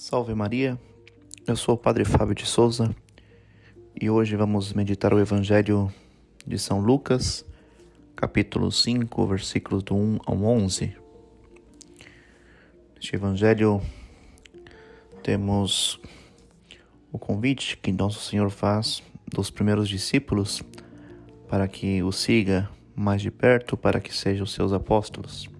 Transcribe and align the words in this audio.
Salve 0.00 0.32
Maria, 0.32 0.78
eu 1.44 1.56
sou 1.56 1.74
o 1.74 1.76
Padre 1.76 2.04
Fábio 2.04 2.32
de 2.32 2.46
Souza 2.46 2.94
e 4.00 4.08
hoje 4.08 4.36
vamos 4.36 4.72
meditar 4.72 5.12
o 5.12 5.18
Evangelho 5.18 5.92
de 6.46 6.56
São 6.56 6.78
Lucas, 6.78 7.44
capítulo 8.14 8.70
5, 8.70 9.26
versículos 9.26 9.82
do 9.82 9.96
1 9.96 10.18
ao 10.24 10.40
11. 10.40 10.96
Neste 12.94 13.16
Evangelho 13.16 13.82
temos 15.20 16.00
o 17.10 17.18
convite 17.18 17.76
que 17.76 17.90
Nosso 17.90 18.20
Senhor 18.20 18.50
faz 18.50 19.02
dos 19.26 19.50
primeiros 19.50 19.88
discípulos 19.88 20.62
para 21.48 21.66
que 21.66 22.04
o 22.04 22.12
siga 22.12 22.70
mais 22.94 23.20
de 23.20 23.32
perto, 23.32 23.76
para 23.76 23.98
que 23.98 24.14
sejam 24.14 24.46
seus 24.46 24.72
apóstolos. 24.72 25.57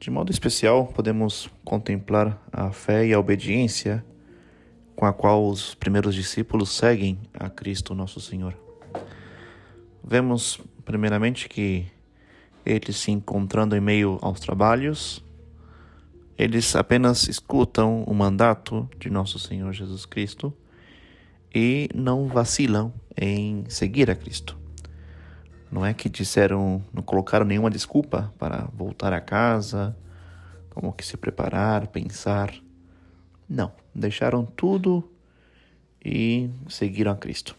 De 0.00 0.12
modo 0.12 0.30
especial, 0.30 0.86
podemos 0.86 1.50
contemplar 1.64 2.40
a 2.52 2.70
fé 2.70 3.04
e 3.04 3.12
a 3.12 3.18
obediência 3.18 4.04
com 4.94 5.04
a 5.04 5.12
qual 5.12 5.48
os 5.48 5.74
primeiros 5.74 6.14
discípulos 6.14 6.70
seguem 6.70 7.18
a 7.34 7.50
Cristo 7.50 7.96
Nosso 7.96 8.20
Senhor. 8.20 8.56
Vemos, 10.04 10.60
primeiramente, 10.84 11.48
que 11.48 11.86
eles 12.64 12.96
se 12.96 13.10
encontrando 13.10 13.74
em 13.74 13.80
meio 13.80 14.18
aos 14.22 14.38
trabalhos, 14.38 15.24
eles 16.38 16.76
apenas 16.76 17.26
escutam 17.26 18.04
o 18.04 18.14
mandato 18.14 18.88
de 19.00 19.10
Nosso 19.10 19.40
Senhor 19.40 19.72
Jesus 19.72 20.06
Cristo 20.06 20.54
e 21.52 21.88
não 21.92 22.28
vacilam 22.28 22.92
em 23.16 23.64
seguir 23.68 24.08
a 24.08 24.14
Cristo. 24.14 24.56
Não 25.70 25.84
é 25.84 25.92
que 25.92 26.08
disseram, 26.08 26.82
não 26.92 27.02
colocaram 27.02 27.44
nenhuma 27.44 27.70
desculpa 27.70 28.32
para 28.38 28.68
voltar 28.72 29.12
a 29.12 29.20
casa, 29.20 29.96
como 30.70 30.92
que 30.92 31.04
se 31.04 31.16
preparar, 31.16 31.88
pensar. 31.88 32.54
Não, 33.48 33.72
deixaram 33.94 34.44
tudo 34.44 35.10
e 36.04 36.50
seguiram 36.68 37.12
a 37.12 37.16
Cristo. 37.16 37.56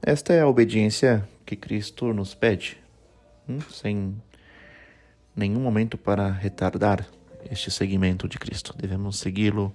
Esta 0.00 0.32
é 0.32 0.40
a 0.40 0.46
obediência 0.46 1.26
que 1.46 1.56
Cristo 1.56 2.12
nos 2.12 2.34
pede, 2.34 2.76
hum, 3.48 3.60
sem 3.70 4.14
nenhum 5.34 5.60
momento 5.60 5.96
para 5.96 6.30
retardar 6.30 7.06
este 7.50 7.70
seguimento 7.70 8.28
de 8.28 8.38
Cristo. 8.38 8.74
Devemos 8.76 9.18
segui-lo 9.18 9.74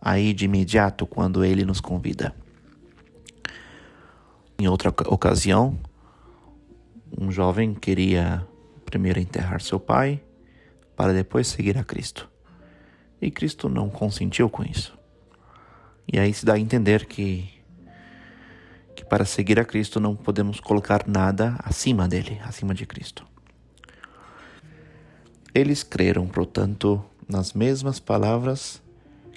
aí 0.00 0.32
de 0.32 0.44
imediato 0.44 1.06
quando 1.06 1.44
ele 1.44 1.64
nos 1.64 1.80
convida. 1.80 2.34
Em 4.58 4.68
outra 4.68 4.90
ocasião, 4.90 5.78
um 7.16 7.30
jovem 7.30 7.74
queria 7.74 8.46
primeiro 8.84 9.20
enterrar 9.20 9.60
seu 9.60 9.78
pai 9.78 10.20
para 10.96 11.12
depois 11.12 11.46
seguir 11.46 11.78
a 11.78 11.84
Cristo. 11.84 12.28
E 13.20 13.30
Cristo 13.30 13.68
não 13.68 13.88
consentiu 13.88 14.48
com 14.48 14.62
isso. 14.62 14.96
E 16.10 16.18
aí 16.18 16.32
se 16.32 16.44
dá 16.44 16.54
a 16.54 16.58
entender 16.58 17.06
que 17.06 17.58
que 18.98 19.04
para 19.04 19.24
seguir 19.24 19.60
a 19.60 19.64
Cristo 19.64 20.00
não 20.00 20.16
podemos 20.16 20.58
colocar 20.58 21.06
nada 21.06 21.54
acima 21.60 22.08
dele, 22.08 22.40
acima 22.42 22.74
de 22.74 22.84
Cristo. 22.84 23.24
Eles 25.54 25.84
creram, 25.84 26.26
portanto, 26.26 27.04
nas 27.28 27.52
mesmas 27.52 28.00
palavras 28.00 28.82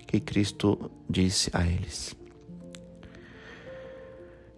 que 0.07 0.19
Cristo 0.19 0.89
disse 1.07 1.51
a 1.53 1.63
eles. 1.63 2.15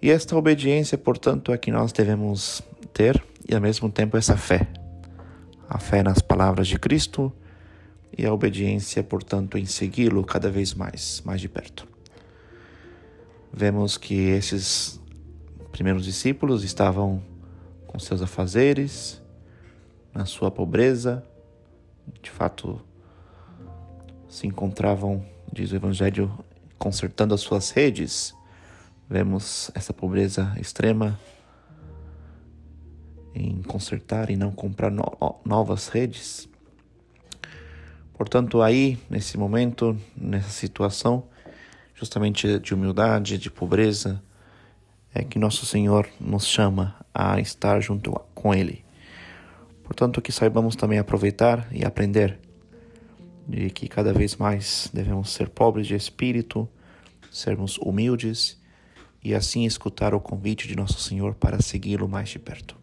E 0.02 0.10
esta 0.10 0.38
obediência, 0.38 0.98
portanto, 0.98 1.52
é 1.52 1.58
que 1.58 1.70
nós 1.70 1.92
devemos 1.92 2.62
ter 2.94 3.24
e 3.48 3.56
ao 3.56 3.62
mesmo 3.62 3.90
tempo 3.90 4.16
essa 4.16 4.38
fé. 4.38 4.68
A 5.68 5.78
fé 5.78 6.04
nas 6.04 6.20
palavras 6.20 6.68
de 6.68 6.78
Cristo 6.78 7.34
e 8.16 8.26
a 8.26 8.34
obediência, 8.34 9.04
portanto, 9.04 9.58
em 9.58 9.66
segui-lo 9.66 10.24
cada 10.24 10.50
vez 10.50 10.74
mais, 10.74 11.22
mais 11.26 11.42
de 11.42 11.50
perto. 11.50 11.88
Vemos 13.52 13.98
que 13.98 14.14
esses 14.14 15.02
primeiros 15.72 16.06
discípulos 16.06 16.64
estavam 16.64 17.22
com 17.88 17.98
seus 17.98 18.22
afazeres, 18.22 19.22
na 20.14 20.26
sua 20.26 20.52
pobreza, 20.52 21.24
de 22.22 22.30
fato 22.30 22.80
se 24.30 24.46
encontravam, 24.46 25.26
diz 25.52 25.72
o 25.72 25.76
Evangelho, 25.76 26.32
consertando 26.78 27.34
as 27.34 27.42
suas 27.42 27.72
redes 27.72 28.36
Vemos 29.10 29.70
essa 29.76 29.94
pobreza 29.94 30.56
extrema 30.60 31.20
em 33.34 33.62
consertar 33.62 34.30
e 34.30 34.36
não 34.36 34.52
comprar 34.52 34.92
no 34.92 35.04
novas 35.46 35.88
redes. 35.88 36.48
Portanto, 38.14 38.62
aí, 38.62 38.98
nesse 39.10 39.38
momento, 39.38 39.98
nessa 40.16 40.50
situação, 40.50 41.24
justamente 41.96 42.60
de 42.60 42.74
humildade, 42.74 43.38
de 43.38 43.50
pobreza, 43.50 44.22
é 45.14 45.24
que 45.24 45.40
nosso 45.40 45.66
Senhor 45.66 46.08
nos 46.20 46.46
chama 46.46 46.96
a 47.14 47.40
estar 47.40 47.80
junto 47.82 48.12
com 48.34 48.54
Ele. 48.54 48.84
Portanto, 49.84 50.22
que 50.22 50.32
saibamos 50.32 50.76
também 50.76 51.00
aproveitar 51.00 51.68
e 51.72 51.84
aprender 51.84 52.40
de 53.48 53.70
que 53.70 53.88
cada 53.88 54.14
vez 54.14 54.36
mais 54.36 54.90
devemos 54.94 55.32
ser 55.32 55.50
pobres 55.50 55.88
de 55.88 55.96
espírito, 55.96 56.68
sermos 57.32 57.78
humildes 57.78 58.58
e 59.24 59.34
assim 59.36 59.66
escutar 59.66 60.14
o 60.14 60.20
convite 60.20 60.68
de 60.68 60.76
nosso 60.76 61.00
Senhor 61.00 61.36
para 61.36 61.62
segui-lo 61.62 62.08
mais 62.08 62.30
de 62.30 62.40
perto. 62.40 62.83